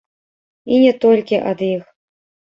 [0.73, 1.83] І не толькі ад іх.